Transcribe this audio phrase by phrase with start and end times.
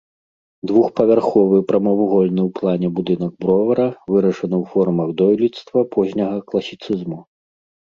[0.69, 7.19] Двухпавярховы, прамавугольны ў плане будынак бровара вырашаны ў формах дойлідства позняга класіцызму.